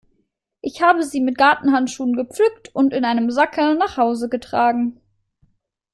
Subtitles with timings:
[0.61, 4.99] Ich habe sie mit Gartenhandschuhen gepflückt und in einem Sackerl nach Hause getragen.